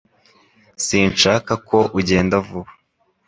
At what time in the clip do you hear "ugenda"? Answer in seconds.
1.99-2.35